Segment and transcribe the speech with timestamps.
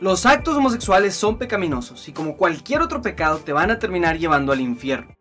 [0.00, 4.50] Los actos homosexuales son pecaminosos y como cualquier otro pecado te van a terminar llevando
[4.50, 5.14] al infierno.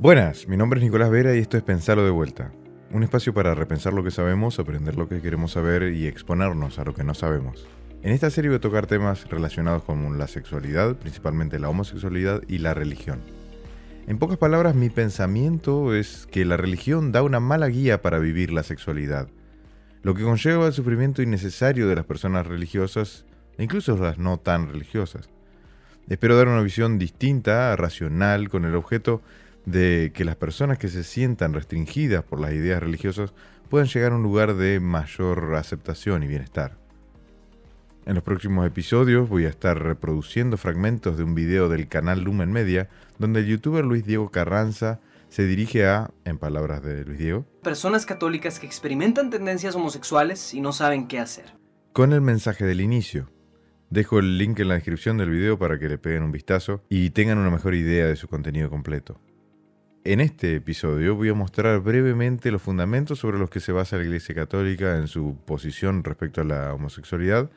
[0.00, 2.50] Buenas, mi nombre es Nicolás Vera y esto es Pensarlo de vuelta.
[2.90, 6.84] Un espacio para repensar lo que sabemos, aprender lo que queremos saber y exponernos a
[6.84, 7.68] lo que no sabemos.
[8.02, 12.58] En esta serie voy a tocar temas relacionados con la sexualidad, principalmente la homosexualidad y
[12.58, 13.20] la religión.
[14.08, 18.52] En pocas palabras, mi pensamiento es que la religión da una mala guía para vivir
[18.52, 19.28] la sexualidad
[20.02, 23.24] lo que conlleva el sufrimiento innecesario de las personas religiosas
[23.58, 25.28] e incluso las no tan religiosas.
[26.08, 29.22] Espero dar una visión distinta, racional, con el objeto
[29.64, 33.32] de que las personas que se sientan restringidas por las ideas religiosas
[33.68, 36.76] puedan llegar a un lugar de mayor aceptación y bienestar.
[38.04, 42.50] En los próximos episodios voy a estar reproduciendo fragmentos de un video del canal Lumen
[42.50, 44.98] Media, donde el youtuber Luis Diego Carranza
[45.32, 50.60] se dirige a, en palabras de Luis Diego, personas católicas que experimentan tendencias homosexuales y
[50.60, 51.54] no saben qué hacer.
[51.94, 53.30] Con el mensaje del inicio.
[53.88, 57.10] Dejo el link en la descripción del video para que le peguen un vistazo y
[57.10, 59.22] tengan una mejor idea de su contenido completo.
[60.04, 64.04] En este episodio voy a mostrar brevemente los fundamentos sobre los que se basa la
[64.04, 67.50] Iglesia Católica en su posición respecto a la homosexualidad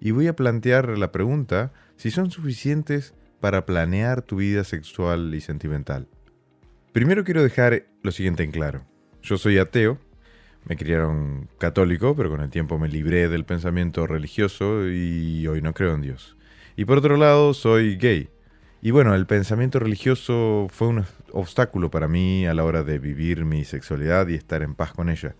[0.00, 5.40] y voy a plantear la pregunta si son suficientes para planear tu vida sexual y
[5.40, 6.08] sentimental.
[6.92, 8.84] Primero quiero dejar lo siguiente en claro.
[9.22, 9.98] Yo soy ateo,
[10.64, 15.72] me criaron católico, pero con el tiempo me libré del pensamiento religioso y hoy no
[15.72, 16.36] creo en Dios.
[16.74, 18.28] Y por otro lado, soy gay.
[18.82, 23.44] Y bueno, el pensamiento religioso fue un obstáculo para mí a la hora de vivir
[23.44, 25.36] mi sexualidad y estar en paz con ella.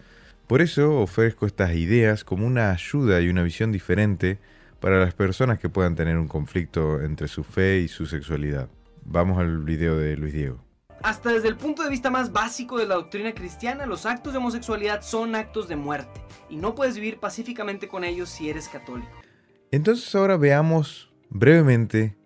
[0.47, 4.39] Por eso ofrezco estas ideas como una ayuda y una visión diferente
[4.79, 8.69] para las personas que puedan tener un conflicto entre su fe y su sexualidad.
[9.05, 10.70] Vamos al video de Luis Diego.
[11.03, 14.39] Hasta desde el punto de vista más básico de la doctrina cristiana, los actos de
[14.39, 16.21] homosexualidad son actos de muerte
[16.51, 19.11] y no puedes vivir pacíficamente con ellos si eres católico.
[19.71, 22.17] Entonces ahora veamos brevemente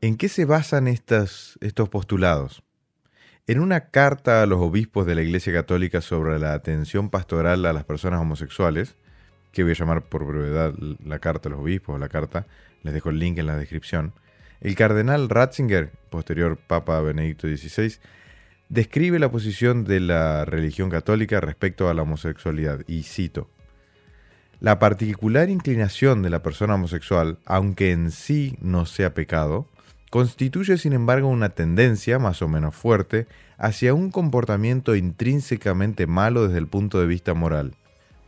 [0.00, 1.58] en qué se basan estos
[1.90, 2.62] postulados.
[3.48, 7.72] En una carta a los obispos de la Iglesia Católica sobre la atención pastoral a
[7.72, 8.94] las personas homosexuales,
[9.50, 12.46] que voy a llamar por brevedad la carta a los obispos la carta,
[12.82, 14.12] les dejo el link en la descripción,
[14.60, 17.98] el cardenal Ratzinger, posterior Papa Benedicto XVI,
[18.72, 23.50] describe la posición de la religión católica respecto a la homosexualidad y cito,
[24.60, 29.68] La particular inclinación de la persona homosexual, aunque en sí no sea pecado,
[30.08, 33.26] constituye sin embargo una tendencia más o menos fuerte
[33.58, 37.74] hacia un comportamiento intrínsecamente malo desde el punto de vista moral.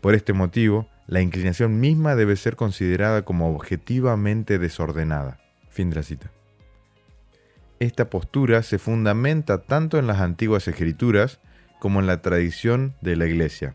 [0.03, 5.39] Por este motivo, la inclinación misma debe ser considerada como objetivamente desordenada.
[5.71, 6.31] Fin de la cita.
[7.81, 11.41] Esta postura se fundamenta tanto en las antiguas escrituras
[11.81, 13.75] como en la tradición de la Iglesia.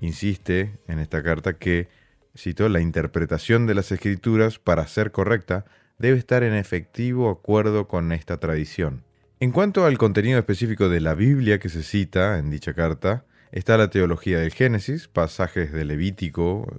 [0.00, 1.88] Insiste en esta carta que,
[2.36, 5.64] cito, la interpretación de las escrituras, para ser correcta,
[5.98, 9.04] debe estar en efectivo acuerdo con esta tradición.
[9.40, 13.76] En cuanto al contenido específico de la Biblia que se cita en dicha carta, está
[13.76, 16.72] la teología del Génesis, pasajes de Levítico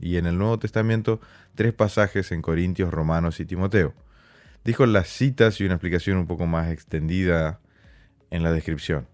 [0.00, 1.20] y en el Nuevo Testamento
[1.54, 3.94] tres pasajes en Corintios, Romanos y Timoteo.
[4.68, 7.58] Dijo las citas y una explicación un poco más extendida
[8.30, 9.08] en la descripción.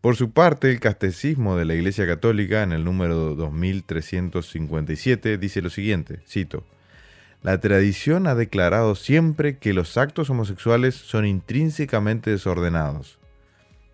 [0.00, 5.70] Por su parte, el Catecismo de la Iglesia Católica, en el número 2357, dice lo
[5.70, 6.66] siguiente, cito,
[7.40, 13.20] La tradición ha declarado siempre que los actos homosexuales son intrínsecamente desordenados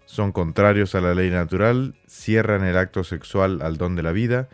[0.07, 4.49] son contrarios a la ley natural, cierran el acto sexual al don de la vida,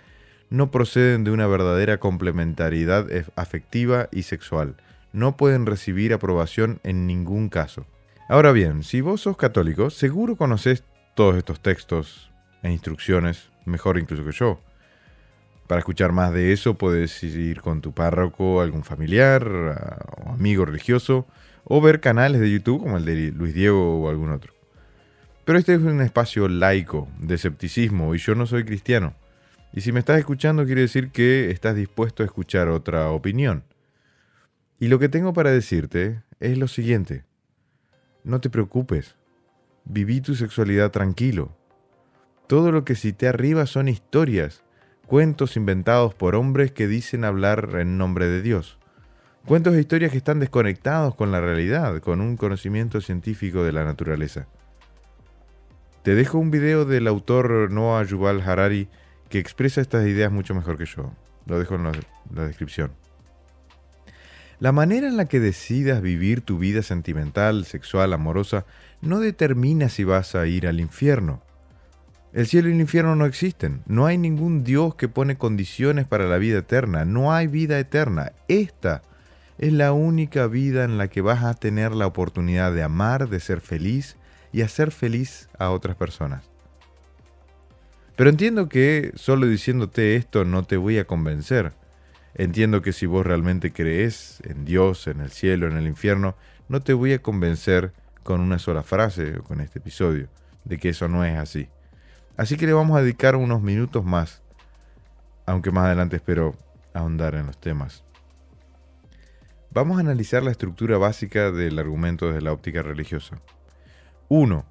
[0.48, 3.06] no proceden de una verdadera complementariedad
[3.36, 4.74] afectiva y sexual,
[5.12, 7.86] no pueden recibir aprobación en ningún caso.
[8.28, 10.84] Ahora bien, si vos sos católico, seguro conoces
[11.14, 12.30] todos estos textos
[12.62, 14.60] e instrucciones, mejor incluso que yo.
[15.66, 21.26] Para escuchar más de eso puedes ir con tu párroco, algún familiar o amigo religioso,
[21.64, 24.52] o ver canales de YouTube como el de Luis Diego o algún otro.
[25.44, 29.14] Pero este es un espacio laico, de escepticismo, y yo no soy cristiano.
[29.72, 33.64] Y si me estás escuchando quiere decir que estás dispuesto a escuchar otra opinión.
[34.80, 37.24] Y lo que tengo para decirte es lo siguiente.
[38.24, 39.14] No te preocupes.
[39.84, 41.54] Viví tu sexualidad tranquilo.
[42.46, 44.64] Todo lo que cité arriba son historias,
[45.06, 48.78] cuentos inventados por hombres que dicen hablar en nombre de Dios.
[49.46, 53.84] Cuentos e historias que están desconectados con la realidad, con un conocimiento científico de la
[53.84, 54.48] naturaleza.
[56.02, 58.88] Te dejo un video del autor Noah Yuval Harari
[59.28, 61.12] que expresa estas ideas mucho mejor que yo.
[61.44, 62.92] Lo dejo en la, descripción.
[64.60, 68.66] La manera en la que decidas vivir tu vida sentimental, sexual, amorosa,
[69.00, 71.40] no determina si vas a ir al infierno.
[72.34, 73.82] El cielo y el infierno no existen.
[73.86, 77.06] No hay ningún Dios que pone condiciones para la vida eterna.
[77.06, 78.32] No hay vida eterna.
[78.48, 79.00] Esta
[79.56, 83.40] es la única vida en la que vas a tener la oportunidad de amar, de
[83.40, 84.16] ser feliz
[84.52, 86.44] y hacer feliz a otras personas.
[88.14, 91.72] Pero entiendo que solo diciéndote esto no te voy a convencer.
[92.34, 96.36] Entiendo que si vos realmente crees en Dios, en el cielo, en el infierno,
[96.68, 97.92] no te voy a convencer
[98.22, 100.28] con una sola frase o con este episodio
[100.64, 101.68] de que eso no es así.
[102.36, 104.42] Así que le vamos a dedicar unos minutos más,
[105.46, 106.54] aunque más adelante espero
[106.94, 108.04] ahondar en los temas.
[109.72, 113.40] Vamos a analizar la estructura básica del argumento desde la óptica religiosa.
[114.28, 114.64] 1.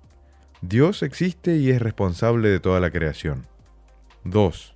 [0.62, 3.48] Dios existe y es responsable de toda la creación.
[4.26, 4.76] 2.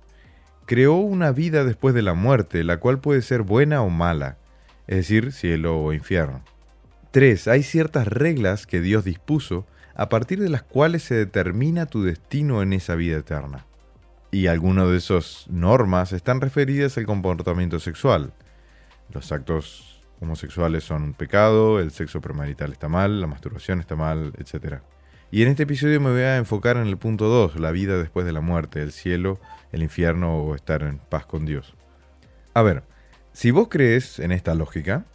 [0.66, 4.38] Creó una vida después de la muerte, la cual puede ser buena o mala,
[4.86, 6.42] es decir, cielo o infierno.
[7.10, 7.48] 3.
[7.48, 12.62] Hay ciertas reglas que Dios dispuso a partir de las cuales se determina tu destino
[12.62, 13.66] en esa vida eterna.
[14.30, 18.32] Y algunas de esas normas están referidas al comportamiento sexual.
[19.12, 24.32] Los actos homosexuales son un pecado, el sexo premarital está mal, la masturbación está mal,
[24.38, 24.80] etc.
[25.34, 28.24] Y en este episodio me voy a enfocar en el punto 2, la vida después
[28.24, 29.40] de la muerte, el cielo,
[29.72, 31.74] el infierno o estar en paz con Dios.
[32.54, 32.84] A ver,
[33.32, 35.06] si vos crees en esta lógica,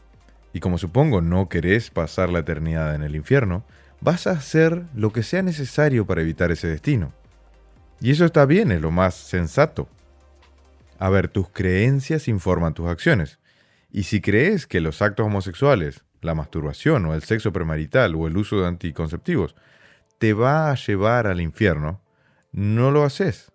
[0.52, 3.64] y como supongo no querés pasar la eternidad en el infierno,
[4.02, 7.14] vas a hacer lo que sea necesario para evitar ese destino.
[8.02, 9.88] Y eso está bien, es lo más sensato.
[10.98, 13.40] A ver, tus creencias informan tus acciones.
[13.90, 18.36] Y si crees que los actos homosexuales, la masturbación o el sexo premarital o el
[18.36, 19.56] uso de anticonceptivos
[20.20, 22.02] te va a llevar al infierno,
[22.52, 23.52] no lo haces.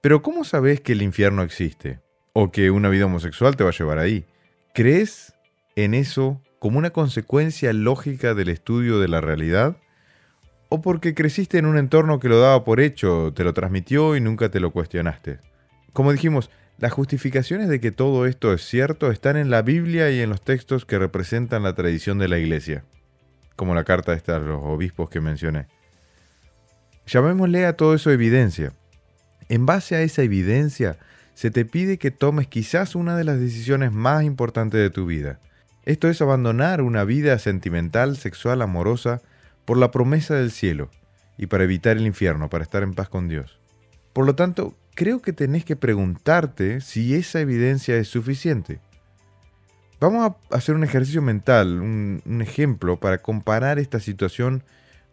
[0.00, 2.00] Pero ¿cómo sabes que el infierno existe?
[2.32, 4.24] ¿O que una vida homosexual te va a llevar ahí?
[4.72, 5.34] ¿Crees
[5.76, 9.76] en eso como una consecuencia lógica del estudio de la realidad?
[10.68, 14.20] ¿O porque creciste en un entorno que lo daba por hecho, te lo transmitió y
[14.20, 15.38] nunca te lo cuestionaste?
[15.92, 20.20] Como dijimos, las justificaciones de que todo esto es cierto están en la Biblia y
[20.20, 22.84] en los textos que representan la tradición de la Iglesia,
[23.62, 25.68] como la carta de los obispos que mencioné.
[27.06, 28.72] Llamémosle a todo eso evidencia.
[29.48, 30.98] En base a esa evidencia,
[31.34, 35.38] se te pide que tomes quizás una de las decisiones más importantes de tu vida,
[35.84, 39.20] esto es abandonar una vida sentimental, sexual, amorosa,
[39.64, 40.90] por la promesa del cielo
[41.38, 43.60] y para evitar el infierno, para estar en paz con Dios.
[44.12, 48.80] Por lo tanto, creo que tenés que preguntarte si esa evidencia es suficiente.
[50.02, 54.64] Vamos a hacer un ejercicio mental, un, ejemplo para comparar esta situación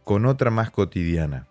[0.04, 1.46] con otra más cotidiana.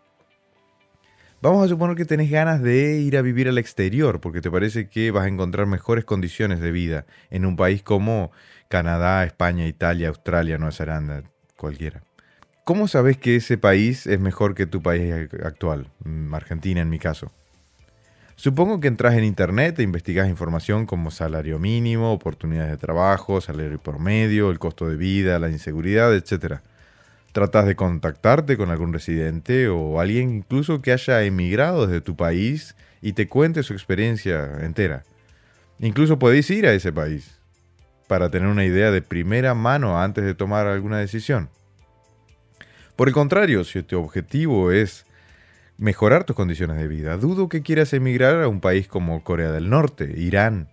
[1.41, 4.89] Vamos a suponer que tenés ganas de ir a vivir al exterior porque te parece
[4.89, 8.33] que vas a encontrar mejores condiciones de vida en un país como
[8.67, 11.23] Canadá, España, Italia, Australia, Nueva Zelanda,
[11.57, 12.03] cualquiera.
[12.65, 15.15] ¿Cómo sabes que ese país es mejor que tu país
[15.45, 15.93] actual?
[16.03, 17.31] Mm, Argentina en mi caso.
[18.39, 23.81] Supongo que entras en internet e investigas información como salario mínimo, oportunidades de trabajo, salario
[23.81, 26.61] por medio, el costo de vida, la inseguridad, etc.
[27.33, 32.77] Tratas de contactarte con algún residente o alguien incluso que haya emigrado desde tu país
[33.03, 35.03] y te cuente su experiencia entera.
[35.81, 37.41] Incluso podéis ir a ese país
[38.07, 41.49] para tener una idea de primera mano antes de tomar alguna decisión.
[42.95, 45.08] Por el contrario, si tu objetivo es
[45.79, 49.71] mejorar tus condiciones de vida, dudo que quieras emigrar a un país como Corea del
[49.71, 50.69] Norte, Irán,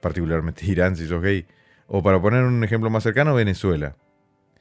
[0.00, 1.46] particularmente Irán si sos gay,
[1.86, 3.96] o para poner un ejemplo más cercano, Venezuela.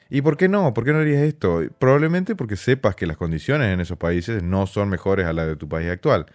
[0.09, 0.73] ¿Y por qué no?
[0.73, 1.61] ¿Por qué no harías esto?
[1.77, 5.55] Probablemente porque sepas que las condiciones en esos países no son mejores a las de
[5.55, 6.25] tu país actual.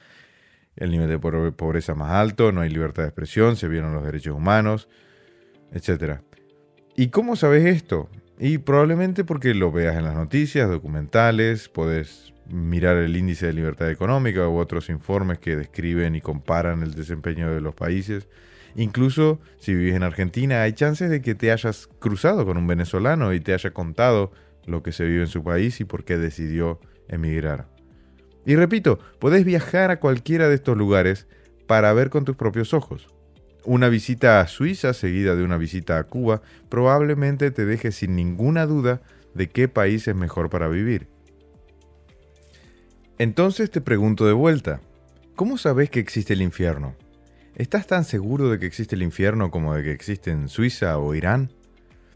[0.76, 4.04] El nivel de pobreza es más alto, no hay libertad de expresión, se vieron los
[4.04, 4.88] derechos humanos,
[5.72, 6.20] etc.
[6.94, 8.08] ¿Y cómo sabes esto?
[8.38, 13.90] Y probablemente porque lo veas en las noticias, documentales, puedes mirar el índice de libertad
[13.90, 18.28] económica u otros informes que describen y comparan el desempeño de los países.
[18.76, 23.32] Incluso si vives en Argentina, hay chances de que te hayas cruzado con un venezolano
[23.32, 24.32] y te haya contado
[24.66, 27.68] lo que se vive en su país y por qué decidió emigrar.
[28.46, 31.26] Y repito, podés viajar a cualquiera de estos lugares
[31.66, 33.08] para ver con tus propios ojos.
[33.64, 38.66] Una visita a Suiza seguida de una visita a Cuba probablemente te deje sin ninguna
[38.66, 39.00] duda
[39.34, 41.13] de qué país es mejor para vivir.
[43.18, 44.80] Entonces te pregunto de vuelta,
[45.36, 46.96] ¿cómo sabes que existe el infierno?
[47.54, 51.14] ¿Estás tan seguro de que existe el infierno como de que existe en Suiza o
[51.14, 51.52] Irán?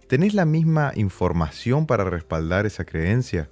[0.08, 3.48] ¿Tenés la misma información para respaldar esa creencia?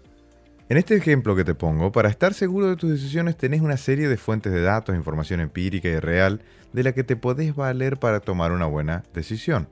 [0.68, 4.08] En este ejemplo que te pongo, para estar seguro de tus decisiones tenés una serie
[4.08, 8.18] de fuentes de datos, información empírica y real de la que te podés valer para
[8.18, 9.68] tomar una buena decisión.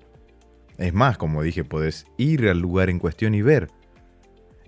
[0.78, 3.68] Es más, como dije, podés ir al lugar en cuestión y ver.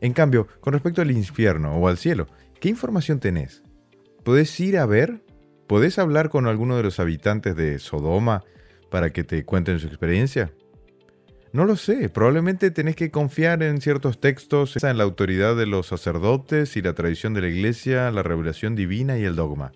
[0.01, 2.27] En cambio, con respecto al infierno o al cielo,
[2.61, 3.63] ¿qué información tenés?
[4.25, 5.23] ¿Podés ir a ver?
[5.67, 8.45] ¿Podés hablar con alguno de los habitantes de Sodoma
[8.91, 10.53] para que te cuenten su experiencia?
[11.53, 15.87] No lo sé, probablemente tenés que confiar en ciertos textos, en la autoridad de los
[15.87, 19.73] sacerdotes y la tradición de la iglesia, la revelación divina y el dogma.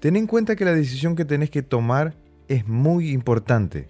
[0.00, 2.14] Ten en cuenta que la decisión que tenés que tomar
[2.48, 3.88] es muy importante.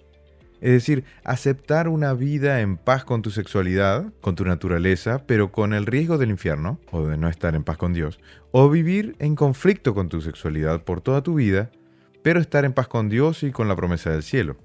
[0.61, 5.73] Es decir, aceptar una vida en paz con tu sexualidad, con tu naturaleza, pero con
[5.73, 8.19] el riesgo del infierno, o de no estar en paz con Dios,
[8.51, 11.71] o vivir en conflicto con tu sexualidad por toda tu vida,
[12.23, 14.57] pero estar en paz con Dios y con la promesa del cielo.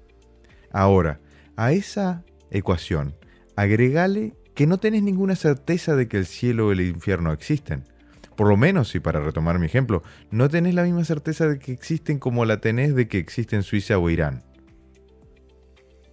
[0.71, 1.19] Ahora,
[1.57, 3.15] a esa ecuación,
[3.55, 7.83] agregale que no tenés ninguna certeza de que el cielo o el infierno existen.
[8.35, 11.73] Por lo menos, y para retomar mi ejemplo, no tenés la misma certeza de que
[11.73, 14.43] existen como la tenés de que existen Suiza o Irán.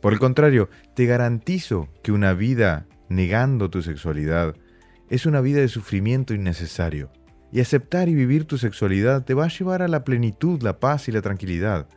[0.00, 4.54] Por el contrario, te garantizo que una vida negando tu sexualidad
[5.08, 7.10] es una vida de sufrimiento innecesario.
[7.50, 11.08] Y aceptar y vivir tu sexualidad te va a llevar a la plenitud, la paz
[11.08, 11.88] y la tranquilidad.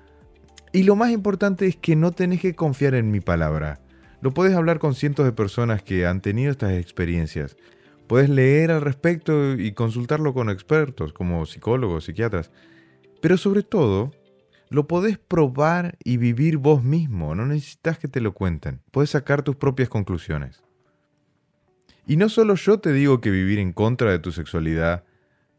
[0.71, 3.81] Y lo más importante es que no tenés que confiar en mi palabra.
[4.21, 7.57] Lo puedes hablar con cientos de personas que han tenido estas experiencias.
[8.07, 12.51] Puedes leer al respecto y consultarlo con expertos como psicólogos, psiquiatras.
[13.21, 14.11] Pero sobre todo,
[14.71, 17.35] lo podés probar y vivir vos mismo.
[17.35, 18.79] No necesitas que te lo cuenten.
[18.91, 20.63] Puedes sacar tus propias conclusiones.
[22.07, 25.03] Y no solo yo te digo que vivir en contra de tu sexualidad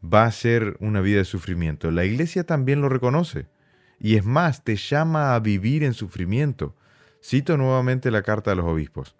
[0.03, 1.91] va a ser una vida de sufrimiento.
[1.91, 3.45] La iglesia también lo reconoce.
[3.99, 6.75] Y es más, te llama a vivir en sufrimiento.
[7.23, 9.15] Cito nuevamente la carta de los obispos.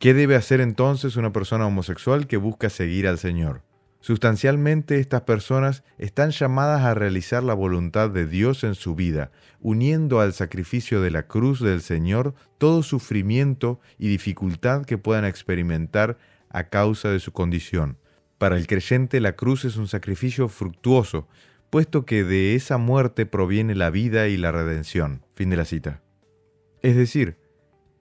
[0.00, 3.62] ¿Qué debe hacer entonces una persona homosexual que busca seguir al Señor?
[4.00, 9.30] Sustancialmente estas personas están llamadas a realizar la voluntad de Dios en su vida,
[9.60, 16.18] uniendo al sacrificio de la cruz del Señor todo sufrimiento y dificultad que puedan experimentar
[16.48, 17.98] a causa de su condición
[18.40, 21.28] para el creyente la cruz es un sacrificio fructuoso,
[21.68, 25.26] puesto que de esa muerte proviene la vida y la redención.
[25.34, 26.00] Fin de la cita.
[26.80, 27.36] Es decir,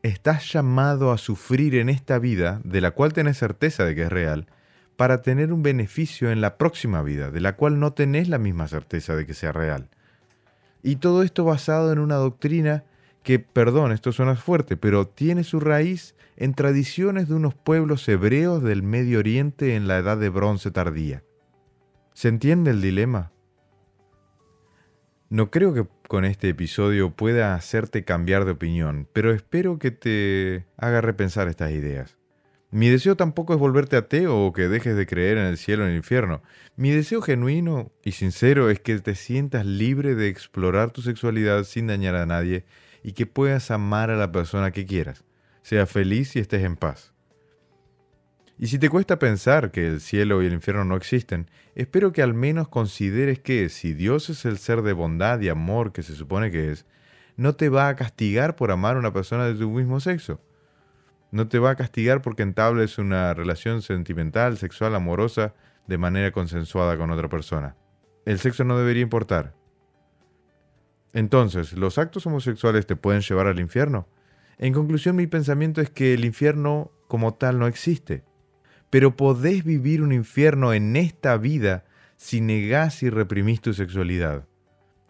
[0.01, 4.09] estás llamado a sufrir en esta vida, de la cual tenés certeza de que es
[4.09, 4.47] real,
[4.99, 8.67] para tener un beneficio en la próxima vida, de la cual no tenés la misma
[8.67, 9.87] certeza de que sea real.
[10.83, 12.83] Y todo esto basado en una doctrina
[13.23, 18.61] que, perdón, esto suena fuerte, pero tiene su raíz en tradiciones de unos pueblos hebreos
[18.61, 21.23] del Medio Oriente en la Edad de Bronce tardía.
[22.13, 23.31] ¿Se entiende el dilema?
[25.29, 30.65] No creo que con este episodio pueda hacerte cambiar de opinión, pero espero que te
[30.75, 32.18] haga repensar estas ideas.
[32.71, 35.85] Mi deseo tampoco es volverte ateo o que dejes de creer en el cielo o
[35.87, 36.43] en el infierno.
[36.75, 41.87] Mi deseo genuino y sincero es que te sientas libre de explorar tu sexualidad sin
[41.87, 42.65] dañar a nadie
[43.01, 45.23] y que puedas amar a la persona que quieras.
[45.63, 47.11] Sea feliz y estés en paz.
[48.59, 52.21] Y si te cuesta pensar que el cielo y el infierno no existen, espero que
[52.21, 56.13] al menos consideres que si Dios es el ser de bondad y amor que se
[56.13, 56.85] supone que es,
[57.35, 60.39] no te va a castigar por amar a una persona de tu mismo sexo.
[61.31, 65.53] No te va a castigar porque entables una relación sentimental, sexual, amorosa,
[65.87, 67.75] de manera consensuada con otra persona.
[68.25, 69.55] El sexo no debería importar.
[71.13, 74.07] Entonces, ¿los actos homosexuales te pueden llevar al infierno?
[74.57, 78.23] En conclusión, mi pensamiento es que el infierno como tal no existe.
[78.89, 81.85] Pero podés vivir un infierno en esta vida
[82.17, 84.45] si negás y reprimís tu sexualidad.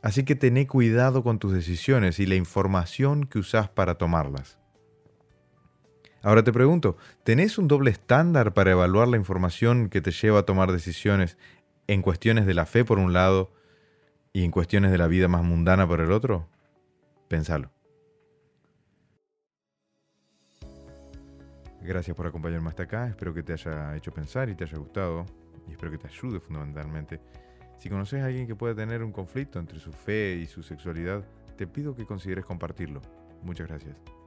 [0.02, 4.59] Así que tené cuidado con tus decisiones y la información que usás para tomarlas.
[6.22, 10.44] Ahora te pregunto, ¿tenés un doble estándar para evaluar la información que te lleva a
[10.44, 11.38] tomar decisiones
[11.88, 13.52] en cuestiones de la fe por un lado
[14.34, 16.48] y en cuestiones de la vida más mundana por el otro?
[17.30, 17.72] Pensalo.
[21.82, 25.26] Gracias por acompañarme hasta acá, espero que te haya hecho pensar y te haya gustado
[25.68, 27.22] y espero que te ayude fundamentalmente.
[27.78, 31.24] Si conoces a alguien que pueda tener un conflicto entre su fe y su sexualidad,
[31.56, 33.02] te pido que consideres compartirlo.
[33.42, 34.19] Muchas gracias.